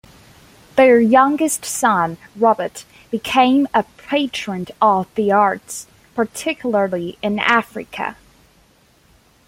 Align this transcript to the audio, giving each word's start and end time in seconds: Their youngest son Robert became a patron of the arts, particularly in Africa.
Their 0.77 0.99
youngest 0.99 1.63
son 1.63 2.17
Robert 2.35 2.85
became 3.11 3.67
a 3.71 3.83
patron 3.99 4.65
of 4.81 5.05
the 5.13 5.31
arts, 5.31 5.85
particularly 6.15 7.19
in 7.21 7.37
Africa. 7.37 8.17